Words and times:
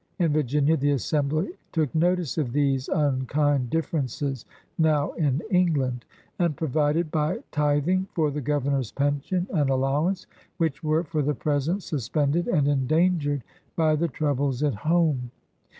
Li 0.19 0.25
Virginia 0.25 0.75
the 0.75 0.89
Assembly 0.93 1.51
took 1.71 1.93
notice 1.93 2.39
of 2.39 2.53
these 2.53 2.89
"im 2.89 3.27
kind 3.27 3.69
differences 3.69 4.45
now 4.79 5.11
in 5.11 5.43
England," 5.51 6.05
and 6.39 6.57
provided 6.57 7.11
by 7.11 7.37
tithing 7.51 8.07
for 8.15 8.31
the 8.31 8.41
Governor's 8.41 8.91
pension 8.91 9.45
and 9.53 9.69
allow 9.69 10.07
ance, 10.07 10.25
which 10.57 10.83
were 10.83 11.03
for 11.03 11.21
the 11.21 11.35
present 11.35 11.83
suspended 11.83 12.47
and 12.47 12.67
endangered 12.67 13.43
by 13.75 13.95
the 13.95 14.07
troubles 14.07 14.63
at 14.63 14.73
home. 14.73 15.29